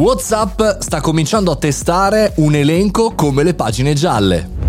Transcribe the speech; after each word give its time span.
WhatsApp 0.00 0.78
sta 0.78 1.02
cominciando 1.02 1.50
a 1.50 1.56
testare 1.56 2.32
un 2.36 2.54
elenco 2.54 3.12
come 3.14 3.42
le 3.42 3.52
pagine 3.52 3.92
gialle. 3.92 4.59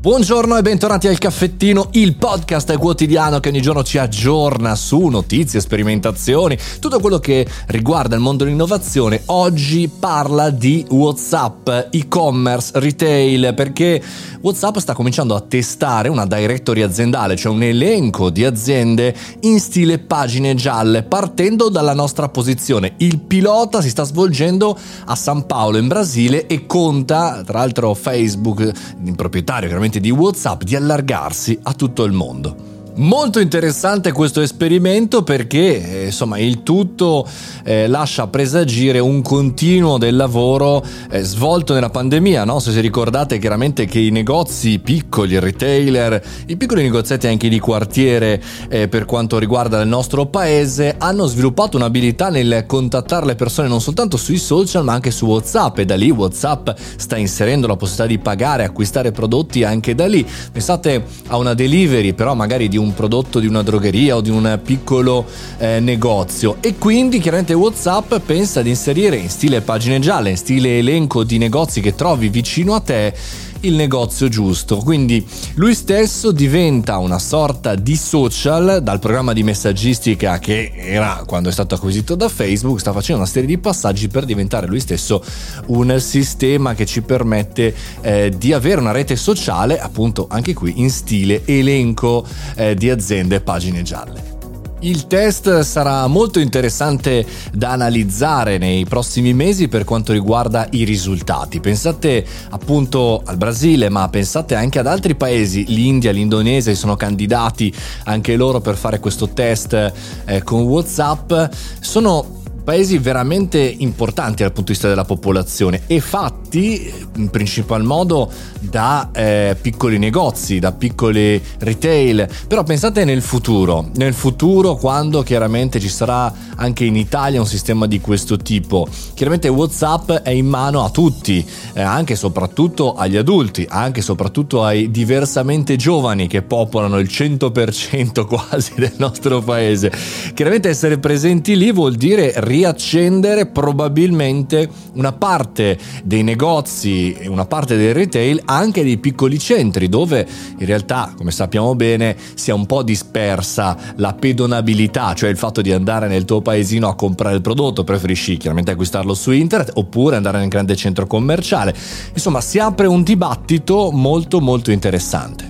Buongiorno 0.00 0.56
e 0.56 0.62
bentornati 0.62 1.08
al 1.08 1.18
Caffettino, 1.18 1.90
il 1.92 2.16
podcast 2.16 2.74
quotidiano 2.78 3.38
che 3.38 3.50
ogni 3.50 3.60
giorno 3.60 3.84
ci 3.84 3.98
aggiorna 3.98 4.74
su 4.74 5.08
notizie, 5.08 5.60
sperimentazioni, 5.60 6.56
tutto 6.80 7.00
quello 7.00 7.18
che 7.18 7.46
riguarda 7.66 8.14
il 8.14 8.22
mondo 8.22 8.44
dell'innovazione. 8.44 9.20
Oggi 9.26 9.90
parla 9.90 10.48
di 10.48 10.86
WhatsApp, 10.88 11.68
e-commerce, 11.90 12.70
retail, 12.76 13.52
perché 13.54 14.02
WhatsApp 14.40 14.78
sta 14.78 14.94
cominciando 14.94 15.34
a 15.34 15.42
testare 15.42 16.08
una 16.08 16.24
directory 16.24 16.80
aziendale, 16.80 17.36
cioè 17.36 17.52
un 17.52 17.62
elenco 17.62 18.30
di 18.30 18.46
aziende 18.46 19.14
in 19.40 19.60
stile 19.60 19.98
pagine 19.98 20.54
gialle, 20.54 21.02
partendo 21.02 21.68
dalla 21.68 21.92
nostra 21.92 22.30
posizione. 22.30 22.94
Il 22.96 23.18
pilota 23.18 23.82
si 23.82 23.90
sta 23.90 24.04
svolgendo 24.04 24.78
a 25.04 25.14
San 25.14 25.44
Paolo 25.44 25.76
in 25.76 25.88
Brasile 25.88 26.46
e 26.46 26.64
conta, 26.64 27.42
tra 27.44 27.58
l'altro 27.58 27.92
Facebook, 27.92 28.60
il 29.04 29.14
proprietario 29.14 29.66
chiaramente 29.66 29.88
di 29.98 30.10
WhatsApp 30.10 30.62
di 30.62 30.76
allargarsi 30.76 31.58
a 31.62 31.72
tutto 31.74 32.04
il 32.04 32.12
mondo. 32.12 32.79
Molto 33.00 33.40
interessante 33.40 34.12
questo 34.12 34.42
esperimento 34.42 35.22
perché 35.22 36.02
eh, 36.02 36.04
insomma 36.06 36.38
il 36.38 36.62
tutto 36.62 37.26
eh, 37.64 37.86
lascia 37.86 38.26
presagire 38.26 38.98
un 38.98 39.22
continuo 39.22 39.96
del 39.96 40.16
lavoro 40.16 40.84
eh, 41.10 41.22
svolto 41.22 41.72
nella 41.72 41.88
pandemia, 41.88 42.44
no? 42.44 42.58
se 42.58 42.72
si 42.72 42.80
ricordate 42.80 43.38
chiaramente 43.38 43.86
che 43.86 44.00
i 44.00 44.10
negozi 44.10 44.80
piccoli, 44.80 45.32
i 45.32 45.40
retailer, 45.40 46.22
i 46.44 46.58
piccoli 46.58 46.82
negozietti 46.82 47.26
anche 47.26 47.48
di 47.48 47.58
quartiere 47.58 48.38
eh, 48.68 48.86
per 48.86 49.06
quanto 49.06 49.38
riguarda 49.38 49.80
il 49.80 49.88
nostro 49.88 50.26
paese 50.26 50.96
hanno 50.98 51.24
sviluppato 51.24 51.78
un'abilità 51.78 52.28
nel 52.28 52.64
contattare 52.66 53.24
le 53.24 53.34
persone 53.34 53.68
non 53.68 53.80
soltanto 53.80 54.18
sui 54.18 54.36
social 54.36 54.84
ma 54.84 54.92
anche 54.92 55.10
su 55.10 55.24
Whatsapp 55.24 55.78
e 55.78 55.86
da 55.86 55.96
lì 55.96 56.10
Whatsapp 56.10 56.68
sta 56.96 57.16
inserendo 57.16 57.66
la 57.66 57.76
possibilità 57.76 58.14
di 58.14 58.18
pagare, 58.18 58.64
acquistare 58.64 59.10
prodotti 59.10 59.64
anche 59.64 59.94
da 59.94 60.06
lì. 60.06 60.26
Pensate 60.52 61.02
a 61.28 61.38
una 61.38 61.54
delivery 61.54 62.12
però 62.12 62.34
magari 62.34 62.68
di 62.68 62.76
un 62.76 62.88
un 62.90 62.94
prodotto 62.94 63.38
di 63.38 63.46
una 63.46 63.62
drogheria 63.62 64.16
o 64.16 64.20
di 64.20 64.30
un 64.30 64.58
piccolo 64.62 65.24
eh, 65.58 65.80
negozio. 65.80 66.56
E 66.60 66.76
quindi 66.76 67.20
chiaramente 67.20 67.54
Whatsapp 67.54 68.16
pensa 68.26 68.62
di 68.62 68.70
inserire 68.70 69.16
in 69.16 69.30
stile 69.30 69.60
pagine 69.60 70.00
gialle, 70.00 70.30
in 70.30 70.36
stile 70.36 70.78
elenco 70.78 71.22
di 71.24 71.38
negozi 71.38 71.80
che 71.80 71.94
trovi 71.94 72.28
vicino 72.28 72.74
a 72.74 72.80
te 72.80 73.14
il 73.60 73.74
negozio 73.74 74.28
giusto. 74.28 74.76
Quindi 74.76 75.26
lui 75.54 75.74
stesso 75.74 76.32
diventa 76.32 76.98
una 76.98 77.18
sorta 77.18 77.74
di 77.74 77.96
social 77.96 78.80
dal 78.82 78.98
programma 78.98 79.32
di 79.32 79.42
messaggistica 79.42 80.38
che 80.38 80.72
era 80.74 81.22
quando 81.26 81.48
è 81.48 81.52
stato 81.52 81.74
acquisito 81.74 82.14
da 82.14 82.28
Facebook, 82.28 82.80
sta 82.80 82.92
facendo 82.92 83.22
una 83.22 83.30
serie 83.30 83.48
di 83.48 83.58
passaggi 83.58 84.08
per 84.08 84.24
diventare 84.24 84.66
lui 84.66 84.80
stesso 84.80 85.22
un 85.66 85.98
sistema 86.00 86.74
che 86.74 86.86
ci 86.86 87.02
permette 87.02 87.74
eh, 88.00 88.32
di 88.36 88.52
avere 88.52 88.80
una 88.80 88.92
rete 88.92 89.16
sociale, 89.16 89.78
appunto 89.78 90.26
anche 90.28 90.54
qui 90.54 90.74
in 90.76 90.90
stile 90.90 91.42
elenco 91.44 92.24
eh, 92.56 92.74
di 92.74 92.90
aziende 92.90 93.36
e 93.36 93.40
pagine 93.40 93.82
gialle. 93.82 94.39
Il 94.82 95.06
test 95.06 95.60
sarà 95.60 96.06
molto 96.06 96.40
interessante 96.40 97.26
da 97.52 97.72
analizzare 97.72 98.56
nei 98.56 98.86
prossimi 98.86 99.34
mesi 99.34 99.68
per 99.68 99.84
quanto 99.84 100.14
riguarda 100.14 100.66
i 100.70 100.84
risultati. 100.84 101.60
Pensate 101.60 102.24
appunto 102.48 103.20
al 103.22 103.36
Brasile, 103.36 103.90
ma 103.90 104.08
pensate 104.08 104.54
anche 104.54 104.78
ad 104.78 104.86
altri 104.86 105.16
paesi, 105.16 105.66
l'India, 105.66 106.12
l'Indonesia, 106.12 106.74
sono 106.74 106.96
candidati 106.96 107.70
anche 108.04 108.36
loro 108.36 108.60
per 108.60 108.76
fare 108.76 109.00
questo 109.00 109.28
test 109.28 109.92
eh, 110.24 110.42
con 110.42 110.62
WhatsApp. 110.62 111.32
Sono 111.80 112.39
paesi 112.62 112.98
veramente 112.98 113.58
importanti 113.58 114.42
dal 114.42 114.52
punto 114.52 114.72
di 114.72 114.72
vista 114.72 114.88
della 114.88 115.04
popolazione 115.04 115.82
e 115.86 116.00
fatti 116.00 116.92
in 117.16 117.30
principal 117.30 117.84
modo 117.84 118.30
da 118.60 119.10
eh, 119.12 119.56
piccoli 119.60 119.98
negozi, 119.98 120.58
da 120.58 120.72
piccoli 120.72 121.42
retail. 121.58 122.28
Però 122.46 122.62
pensate 122.62 123.04
nel 123.04 123.22
futuro, 123.22 123.88
nel 123.94 124.14
futuro 124.14 124.76
quando 124.76 125.22
chiaramente 125.22 125.80
ci 125.80 125.88
sarà 125.88 126.32
anche 126.56 126.84
in 126.84 126.96
Italia 126.96 127.40
un 127.40 127.46
sistema 127.46 127.86
di 127.86 128.00
questo 128.00 128.36
tipo. 128.36 128.86
Chiaramente 129.14 129.48
WhatsApp 129.48 130.10
è 130.10 130.30
in 130.30 130.46
mano 130.46 130.84
a 130.84 130.90
tutti, 130.90 131.44
eh, 131.72 131.80
anche 131.80 132.12
e 132.12 132.16
soprattutto 132.16 132.94
agli 132.94 133.16
adulti, 133.16 133.66
anche 133.68 134.00
e 134.00 134.02
soprattutto 134.02 134.64
ai 134.64 134.90
diversamente 134.90 135.76
giovani 135.76 136.26
che 136.26 136.42
popolano 136.42 136.98
il 136.98 137.08
100% 137.10 138.26
quasi 138.28 138.72
del 138.76 138.92
nostro 138.96 139.40
paese. 139.40 139.92
Chiaramente 140.34 140.68
essere 140.68 140.98
presenti 140.98 141.56
lì 141.56 141.72
vuol 141.72 141.94
dire 141.94 142.32
riaccendere 142.50 143.46
probabilmente 143.46 144.68
una 144.94 145.12
parte 145.12 145.78
dei 146.04 146.22
negozi 146.22 147.12
e 147.12 147.28
una 147.28 147.46
parte 147.46 147.76
del 147.76 147.94
retail 147.94 148.42
anche 148.44 148.82
dei 148.82 148.98
piccoli 148.98 149.38
centri 149.38 149.88
dove 149.88 150.26
in 150.58 150.66
realtà, 150.66 151.12
come 151.16 151.30
sappiamo 151.30 151.74
bene, 151.74 152.16
si 152.34 152.50
è 152.50 152.52
un 152.52 152.66
po' 152.66 152.82
dispersa 152.82 153.76
la 153.96 154.12
pedonabilità, 154.12 155.14
cioè 155.14 155.30
il 155.30 155.36
fatto 155.36 155.62
di 155.62 155.72
andare 155.72 156.08
nel 156.08 156.24
tuo 156.24 156.40
paesino 156.40 156.88
a 156.88 156.94
comprare 156.94 157.36
il 157.36 157.42
prodotto, 157.42 157.84
preferisci 157.84 158.36
chiaramente 158.36 158.72
acquistarlo 158.72 159.14
su 159.14 159.30
internet 159.30 159.70
oppure 159.74 160.16
andare 160.16 160.38
nel 160.38 160.48
grande 160.48 160.76
centro 160.76 161.06
commerciale. 161.06 161.74
Insomma, 162.12 162.40
si 162.40 162.58
apre 162.58 162.86
un 162.86 163.02
dibattito 163.02 163.90
molto 163.92 164.40
molto 164.40 164.70
interessante. 164.72 165.49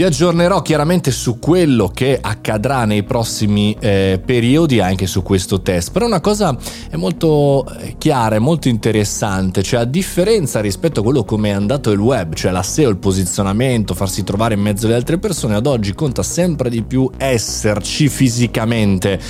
Vi 0.00 0.06
aggiornerò 0.06 0.62
chiaramente 0.62 1.10
su 1.10 1.38
quello 1.38 1.88
che 1.88 2.18
accadrà 2.18 2.86
nei 2.86 3.02
prossimi 3.02 3.76
eh, 3.78 4.18
periodi 4.24 4.80
anche 4.80 5.06
su 5.06 5.22
questo 5.22 5.60
test, 5.60 5.92
però 5.92 6.06
una 6.06 6.20
cosa 6.20 6.56
è 6.88 6.96
molto 6.96 7.66
eh, 7.78 7.96
chiara, 7.98 8.36
è 8.36 8.38
molto 8.38 8.68
interessante, 8.68 9.62
cioè 9.62 9.80
a 9.80 9.84
differenza 9.84 10.60
rispetto 10.60 11.00
a 11.00 11.02
quello 11.02 11.22
come 11.24 11.50
è 11.50 11.52
andato 11.52 11.90
il 11.90 11.98
web, 11.98 12.32
cioè 12.32 12.50
la 12.50 12.62
SEO, 12.62 12.88
il 12.88 12.96
posizionamento, 12.96 13.92
farsi 13.92 14.24
trovare 14.24 14.54
in 14.54 14.60
mezzo 14.62 14.86
alle 14.86 14.94
altre 14.94 15.18
persone, 15.18 15.54
ad 15.54 15.66
oggi 15.66 15.92
conta 15.92 16.22
sempre 16.22 16.70
di 16.70 16.82
più 16.82 17.10
esserci 17.18 18.08
fisicamente. 18.08 19.20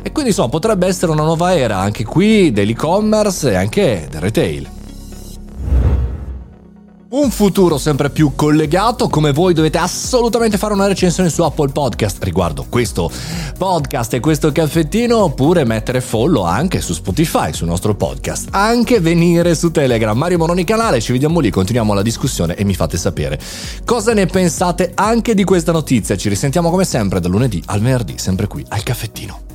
E 0.00 0.12
quindi 0.12 0.30
insomma 0.30 0.48
potrebbe 0.48 0.86
essere 0.86 1.10
una 1.10 1.24
nuova 1.24 1.56
era 1.56 1.78
anche 1.78 2.04
qui 2.04 2.52
dell'e-commerce 2.52 3.50
e 3.50 3.54
anche 3.56 4.06
del 4.08 4.20
retail. 4.20 4.73
Un 7.14 7.30
futuro 7.30 7.78
sempre 7.78 8.10
più 8.10 8.32
collegato, 8.34 9.06
come 9.06 9.32
voi 9.32 9.54
dovete 9.54 9.78
assolutamente 9.78 10.58
fare 10.58 10.74
una 10.74 10.88
recensione 10.88 11.30
su 11.30 11.42
Apple 11.42 11.70
Podcast 11.70 12.20
riguardo 12.24 12.66
questo 12.68 13.08
podcast 13.56 14.14
e 14.14 14.18
questo 14.18 14.50
caffettino, 14.50 15.22
oppure 15.22 15.64
mettere 15.64 16.00
follow 16.00 16.42
anche 16.42 16.80
su 16.80 16.92
Spotify, 16.92 17.52
sul 17.52 17.68
nostro 17.68 17.94
podcast. 17.94 18.48
Anche 18.50 18.98
venire 18.98 19.54
su 19.54 19.70
Telegram, 19.70 20.18
Mario 20.18 20.38
Moroni 20.38 20.64
canale, 20.64 21.00
ci 21.00 21.12
vediamo 21.12 21.38
lì, 21.38 21.50
continuiamo 21.50 21.94
la 21.94 22.02
discussione 22.02 22.56
e 22.56 22.64
mi 22.64 22.74
fate 22.74 22.96
sapere 22.96 23.40
cosa 23.84 24.12
ne 24.12 24.26
pensate 24.26 24.90
anche 24.96 25.34
di 25.34 25.44
questa 25.44 25.70
notizia. 25.70 26.16
Ci 26.16 26.28
risentiamo 26.28 26.68
come 26.68 26.84
sempre 26.84 27.20
dal 27.20 27.30
lunedì 27.30 27.62
al 27.66 27.80
venerdì, 27.80 28.18
sempre 28.18 28.48
qui 28.48 28.66
al 28.70 28.82
caffettino. 28.82 29.53